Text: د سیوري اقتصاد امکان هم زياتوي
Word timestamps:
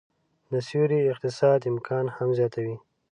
د 0.51 0.53
سیوري 0.67 0.99
اقتصاد 1.13 1.59
امکان 1.71 2.05
هم 2.15 2.29
زياتوي 2.37 2.75